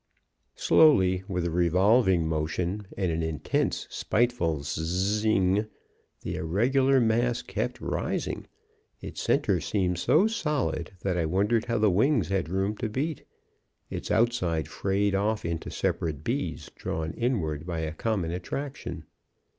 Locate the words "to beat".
12.77-13.25